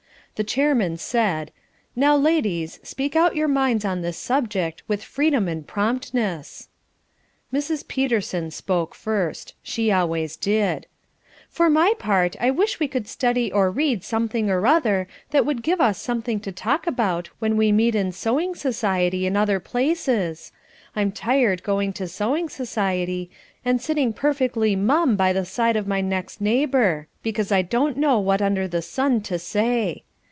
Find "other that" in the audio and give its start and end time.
14.65-15.45